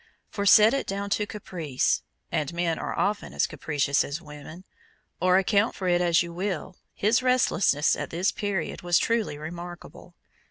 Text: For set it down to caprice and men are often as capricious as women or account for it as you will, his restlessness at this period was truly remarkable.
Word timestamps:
For 0.31 0.47
set 0.47 0.73
it 0.73 0.87
down 0.87 1.11
to 1.11 1.27
caprice 1.27 2.01
and 2.31 2.55
men 2.55 2.79
are 2.79 2.97
often 2.97 3.35
as 3.35 3.45
capricious 3.45 4.03
as 4.03 4.19
women 4.19 4.65
or 5.19 5.37
account 5.37 5.75
for 5.75 5.87
it 5.87 6.01
as 6.01 6.23
you 6.23 6.33
will, 6.33 6.75
his 6.95 7.21
restlessness 7.21 7.95
at 7.95 8.09
this 8.09 8.31
period 8.31 8.81
was 8.81 8.97
truly 8.97 9.37
remarkable. 9.37 10.15